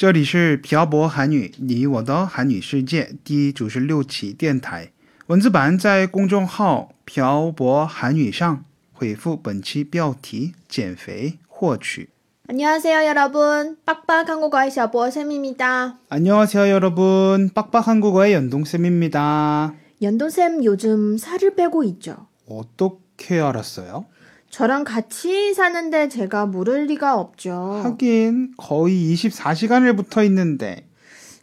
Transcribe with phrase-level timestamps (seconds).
[0.00, 4.92] 这里是漂泊韩语你我的韩语世界第九十六期电台
[5.28, 12.08] 文字版在公众号“漂泊韩语”上回复本期标题“减肥获取
[12.48, 13.76] 안녕하세요 여러분.
[13.84, 15.98] 빡빡 한국어의 셔보쌤입니다.
[16.08, 22.28] 안녕하세요 여러분 빡빡 한국어의 연동쌤입니다 연돈쌤 요즘 살을 빼고 있죠.
[22.48, 24.04] 어떻게 알았어요?
[24.51, 27.81] 저랑 같이 사는데 제가 모를 리가 없죠.
[27.83, 30.85] 하긴 거의 24시간을 붙어 있는데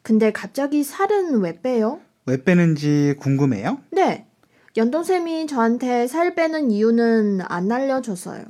[0.02, 2.00] 근데 갑자기 살은 왜 빼요?
[2.26, 3.78] 왜 빼는지 궁금해요?
[3.90, 4.26] 네.
[4.76, 8.44] 연동쌤이 저한테 살 빼는 이유는 안 알려줬어요.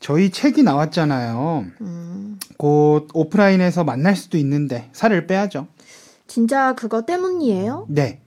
[0.00, 1.66] 저희 책이 나왔잖아요.
[1.80, 5.68] 음, 곧 오프라인에서 만날 수도 있는데 살을 빼야죠.
[6.26, 7.86] 진짜 그거 때문이에요?
[7.88, 8.20] 네.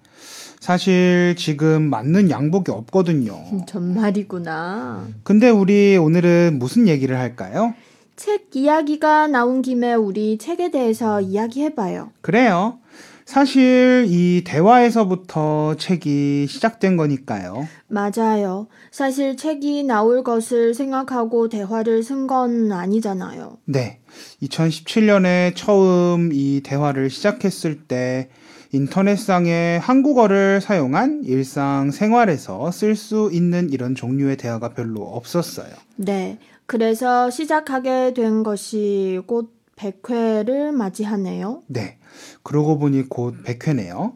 [0.64, 3.66] 사실 지금 맞는 양복이 없거든요.
[3.68, 5.10] 정말이구나.
[5.24, 7.74] 근데 우리 오늘은 무슨 얘기를 할까요?
[8.16, 12.12] 책 이야기가 나온 김에 우리 책에 대해서 이야기해봐요.
[12.22, 12.80] 그래요.
[13.26, 17.68] 사실 이 대화에서부터 책이 시작된 거니까요.
[17.90, 18.68] 맞아요.
[18.90, 23.58] 사실 책이 나올 것을 생각하고 대화를 쓴 건 아니잖아요.
[23.66, 24.00] 네.
[24.42, 28.30] 2017년에 처음 이 대화를 시작했을 때
[28.74, 35.70] 인터넷상에 한국어를 사용한 일상 생활에서 쓸 수 있는 이런 종류의 대화가 별로 없었어요.
[35.96, 36.40] 네.
[36.66, 41.62] 그래서 시작하게 된 것이 곧 100회를 맞이하네요.
[41.68, 41.98] 네.
[42.42, 44.14] 그러고 보니 곧 100회네요.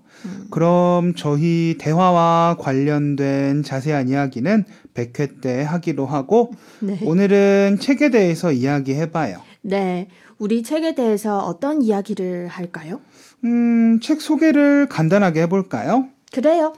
[0.50, 7.00] 그럼 저희 대화와 관련된 자세한 이야기는 100회 때 하기로 하고 네.
[7.03, 9.41] 오늘은 책에 대해서 이야기해 봐요.
[9.67, 10.07] 네.
[10.39, 13.01] 우리 책에 대해서 어떤 이야기를 할까요?
[13.44, 16.07] 음, 책 소개를 간단하게 해볼까요?
[16.31, 16.72] 그래요.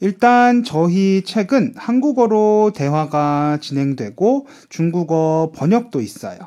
[0.00, 6.38] 일단 저희 책은 한국어로 대화가 진행되고 중국어 번역도 있어요.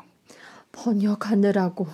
[0.70, 1.88] 번역하느라고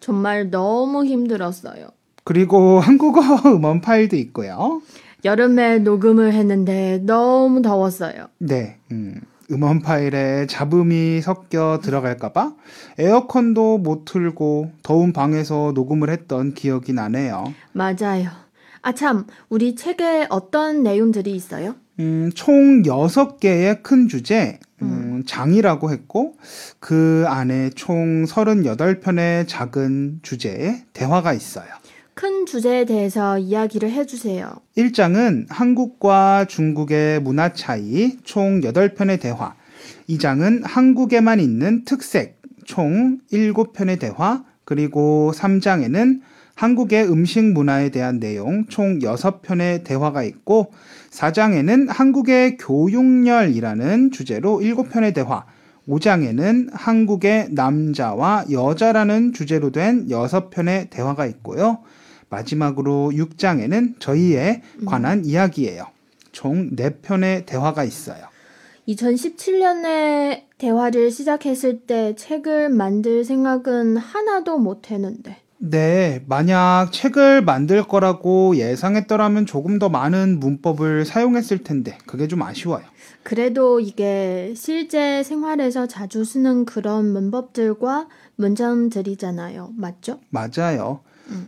[0.00, 1.88] 정말 너무 힘들었어요.
[2.24, 4.82] 그리고 한국어 음원 파일도 있고요.
[5.24, 8.28] 여름에 녹음을 했는데 너무 더웠어요.
[8.36, 12.52] 네, 음, 음원 파일에 잡음이 섞여 들어갈까봐
[12.98, 17.54] 에어컨도 못 틀고 더운 방에서 녹음을 했던 기억이 나네요.
[17.72, 18.30] 맞아요.
[18.82, 21.74] 아, 참, 우리 책에 어떤 내용들이 있어요?
[21.98, 26.34] 음, 총 6개의 큰 주제, 음, 장이라고 했고,
[26.78, 31.66] 그 안에 총 38편의 작은 주제에 대화가 있어요.
[32.18, 34.50] 큰 주제에 대해서 이야기를 해주세요.
[34.76, 39.54] 1장은 한국과 중국의 문화 차이, 총 8편의 대화.
[40.08, 44.42] 2장은 한국에만 있는 특색, 총 7편의 대화.
[44.64, 46.20] 그리고 3장에는
[46.56, 50.72] 한국의 음식 문화에 대한 내용, 총 6편의 대화가 있고,
[51.10, 55.44] 4장에는 한국의 교육열이라는 주제로 7편의 대화.
[55.88, 61.78] 5장에는 한국의 남자와 여자라는 주제로 된 6편의 대화가 있고요.
[62.30, 65.86] 마지막으로 6장에는 저희에 관한 이야기예요.
[66.32, 68.28] 총 4편의 대화가 있어요.
[68.88, 75.36] 2017년에 대화를 시작했을 때 책을 만들 생각은 하나도 못 했는데.
[75.60, 82.84] 네, 만약 책을 만들 거라고 예상했더라면 조금 더 많은 문법을 사용했을 텐데 그게 좀 아쉬워요.
[83.24, 89.72] 그래도 이게 실제 생활에서 자주 쓰는 그런 문법들과 문장들이잖아요.
[89.76, 90.20] 맞죠?
[90.30, 91.00] 맞아요.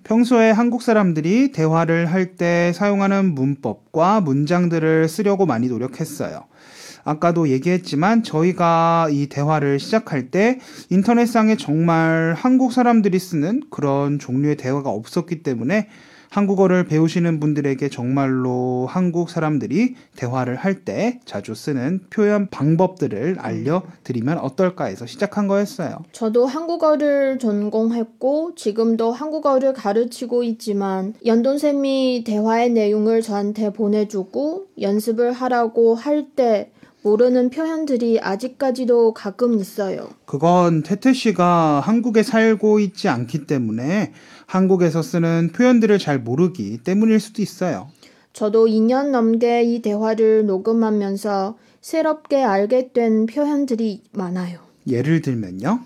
[0.05, 6.45] 평소에 한국 사람들이 대화를 할 때 사용하는 문법과 문장들을 쓰려고 많이 노력했어요.
[7.05, 10.61] 아까도 얘기했지만 저희가 이 대화를 시작할 때
[10.91, 15.89] 인터넷상에 정말 한국 사람들이 쓰는 그런 종류의 대화가 없었기 때문에
[16.31, 24.85] 한국어를 배우시는 분들에게 정말로 한국 사람들이 대화를 할 때 자주 쓰는 표현 방법들을 알려드리면 어떨까
[24.85, 25.99] 해서 시작한 거였어요.
[26.13, 36.31] 저도 한국어를 전공했고 지금도 한국어를 가르치고 있지만 연돈쌤이 대화의 내용을 저한테 보내주고 연습을 하라고 할
[36.37, 36.71] 때
[37.03, 40.11] 모르는 표현들이 아직까지도 가끔 있어요.
[40.27, 44.13] 그건 태태 씨가 한국에 살고 있지 않기 때문에
[44.47, 47.89] 한국에서 쓰는 표현들을 잘 모르기 때문일 수도 있어요.
[48.33, 54.61] 저도 2년 넘게 이 대화를 녹음하면서 새롭게 알게 된 표현들이 많아요.
[54.87, 55.81] 예를 들면요.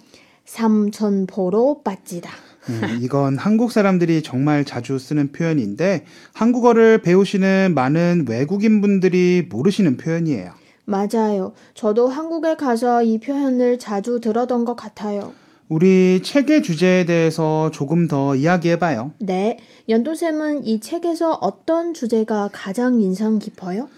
[0.44, 2.30] 삼천포로 빠지다.
[2.68, 10.63] 음, 이건 한국 사람들이 정말 자주 쓰는 표현인데 한국어를 배우시는 많은 외국인 분들이 모르시는 표현이에요.
[10.84, 11.52] 맞아요.
[11.74, 15.32] 저도 한국에 가서 이 표현을 자주 들었던 것 같아요.
[15.68, 19.12] 우리 책의 주제에 대해서 조금 더 이야기해봐요.
[19.18, 19.58] 네.
[19.88, 23.88] 연도쌤은 이 책에서 어떤 주제가 가장 인상 깊어요?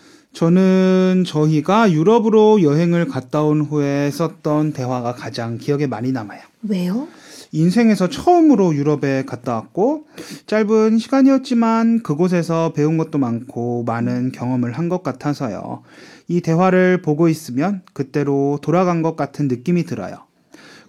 [0.41, 6.43] 저는 저희가 유럽으로 여행을 갔다 온 후에 썼던 대화가 가장 기억에 많이 남아요.
[6.69, 7.09] 왜요?
[7.53, 10.05] 인생에서 처음으로 유럽에 갔다 왔고
[10.47, 15.83] 짧은 시간이었지만 그곳에서 배운 것도 많고 많은 경험을 한 것 같아서요.
[16.29, 20.19] 이 대화를 보고 있으면 그때로 돌아간 것 같은 느낌이 들어요.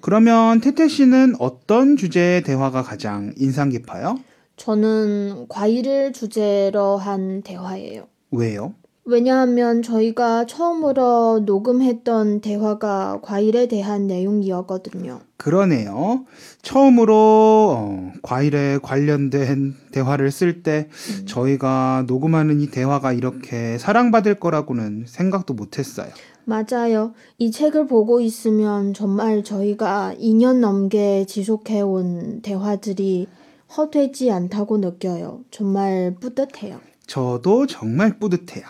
[0.01, 4.19] 그러면 태태 씨는 어떤 주제의 대화가 가장 인상 깊어요?
[4.57, 8.07] 저는 과일을 주제로 한 대화예요.
[8.31, 8.73] 왜요?
[9.09, 15.21] 왜냐하면 저희가 처음으로 녹음했던 대화가 과일에 대한 내용이었거든요.
[15.37, 16.25] 그러네요.
[16.61, 20.89] 처음으로 어, 과일에 관련된 대화를 쓸때
[21.25, 26.09] 저희가 녹음하는 이 대화가 이렇게 사랑받을 거라고는 생각도 못했어요.
[26.43, 27.13] 맞아요.
[27.37, 33.27] 이 책을 보고 있으면 정말 저희가 2년 넘게 지속해온 대화들이
[33.77, 35.45] 헛되지 않다고 느껴요.
[35.49, 36.81] 정말 뿌듯해요.
[37.05, 38.65] 저도 정말 뿌듯해요.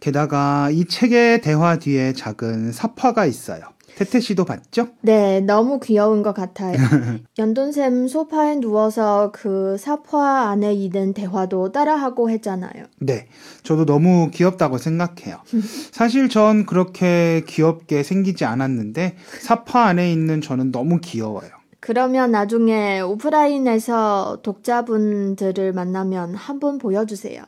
[0.00, 3.62] 게다가 이 책의 대화 뒤에 작은 삽화가 있어요.
[3.96, 4.88] 태태 씨도 봤죠?
[5.02, 6.76] 네, 너무 귀여운 것 같아요.
[7.38, 12.86] 연돈샘 소파에 누워서 그 사파 안에 있는 대화도 따라하고 했잖아요.
[13.00, 13.28] 네,
[13.62, 15.38] 저도 너무 귀엽다고 생각해요.
[15.92, 21.50] 사실 전 그렇게 귀엽게 생기지 않았는데 삽화 안에 있는 저는 너무 귀여워요.
[21.80, 27.42] 그러면 나중에 오프라인에서 독자분들을 만나면 한번 보여주세요.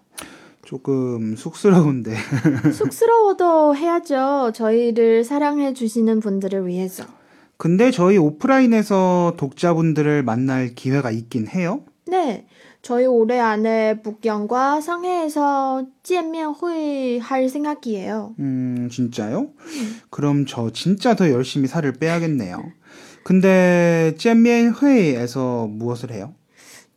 [0.64, 2.16] 조금 쑥스러운데.
[2.74, 4.52] 쑥스러워도 해야죠.
[4.54, 7.06] 저희를 사랑해 주시는 분들을 위해서.
[7.58, 11.82] 근데 저희 오프라인에서 독자분들을 만날 기회가 있긴 해요.
[12.08, 12.46] 네,
[12.82, 18.36] 저희 올해 안에 북경과 상해에서 见面会할 생각이에요.
[18.40, 19.50] 음, 진짜요?
[20.10, 22.64] 그럼 저 진짜 더 열심히 살을 빼야겠네요.
[23.24, 26.34] 근데 잼미엔 회의에서 무엇을 해요?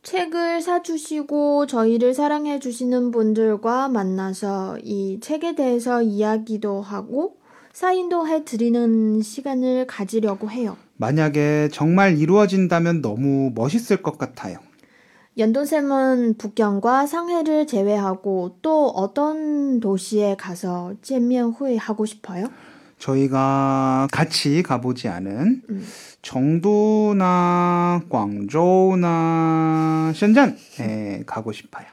[0.08, 7.36] 책을 사주시고 저희를 사랑해주시는 분들과 만나서 이 책에 대해서 이야기도 하고
[7.74, 10.78] 사인도 해드리는 시간을 가지려고 해요.
[10.96, 14.60] 만약에 정말 이루어진다면 너무 멋있을 것 같아요.
[15.38, 22.48] 연돈쌤은 북경과 상해를 제외하고 또 어떤 도시에 가서 잼면 후에 하고 싶어요?
[23.00, 25.88] 저희가 같이 가보지 않은 음.
[26.22, 31.86] 정도나 광저우나 션잔에 가고 싶어요.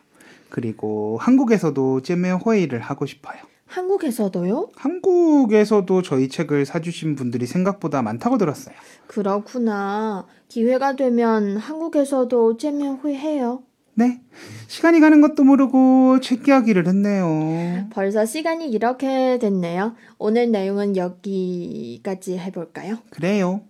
[0.49, 3.39] 그리고 한국에서도 찜메 회의를 하고 싶어요.
[3.67, 4.69] 한국에서도요?
[4.77, 8.75] 한국에서도 저희 책을 사주신 분들이 생각보다 많다고 들었어요.
[9.09, 10.27] 그렇구나.
[10.49, 13.63] 기회가 되면 한국에서도 찜메 회해요.
[13.95, 14.21] 네.
[14.67, 17.89] 시간이 가는 것도 모르고 책 이야기를 했네요.
[17.91, 19.95] 벌써 시간이 이렇게 됐네요.
[20.19, 22.99] 오늘 내용은 여기까지 해볼까요?
[23.11, 23.63] 그래요.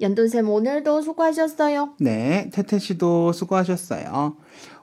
[0.00, 1.94] 연돈쌤 오늘도 수고하셨어요.
[1.98, 2.50] 네.
[2.52, 4.36] 태태 씨도 수고하셨어요.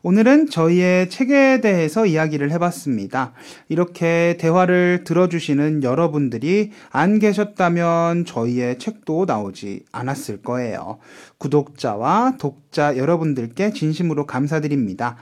[0.04, 3.34] 오늘은 저희의 책에 대해서 이야기를 해봤습니다.
[3.70, 10.98] 이렇게 대화를 들어주시는 여러분들이 안 계셨다면 저희의 책도 나오지 않았을 거예요.
[11.38, 15.18] 구독자와 독자 여러분들께 진심으로 감사드립니다.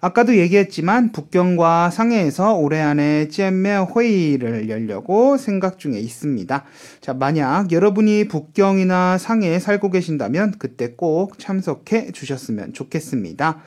[0.00, 6.64] 아까도 얘기했지만 북경과 상해에서 올해 안에 잼매 회의를 열려고 생각 중에 있습니다.
[7.00, 13.60] 자, 만약 여러분이 북경이나 상해에 살고 계신다면 그때 꼭 참석해 주셨으면 좋겠습니다.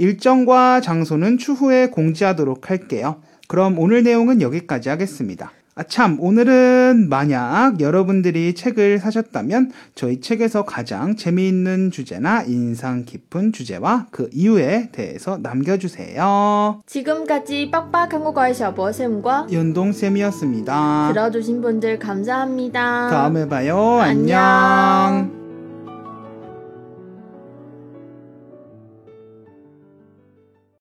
[0.00, 3.16] 일정과 장소는 추후에 공지하도록 할게요.
[3.48, 5.52] 그럼 오늘 내용은 여기까지 하겠습니다.
[5.76, 14.06] 아, 참, 오늘은 만약 여러분들이 책을 사셨다면 저희 책에서 가장 재미있는 주제나 인상 깊은 주제와
[14.10, 16.82] 그 이유에 대해서 남겨주세요.
[16.86, 21.12] 지금까지 빡빡 한 국어의 셔버쌤과 연동쌤이었습니다.
[21.12, 23.08] 들어주신 분들 감사합니다.
[23.10, 24.00] 다음에 봐요.
[24.00, 24.38] 안녕.
[24.38, 25.39] 안녕.